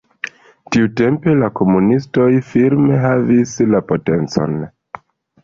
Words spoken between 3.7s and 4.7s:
la potencon.